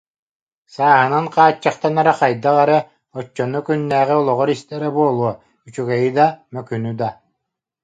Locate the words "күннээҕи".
3.65-4.15